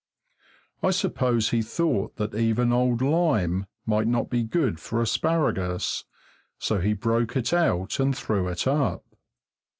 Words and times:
I 0.81 0.89
suppose 0.89 1.51
he 1.51 1.61
thought 1.61 2.15
that 2.15 2.33
even 2.33 2.73
old 2.73 3.03
lime 3.03 3.67
might 3.85 4.07
not 4.07 4.31
be 4.31 4.41
good 4.43 4.79
for 4.79 4.99
asparagus, 4.99 6.05
so 6.57 6.79
he 6.79 6.93
broke 6.93 7.35
it 7.37 7.53
out 7.53 7.99
and 7.99 8.17
threw 8.17 8.47
it 8.47 8.65
up. 8.65 9.05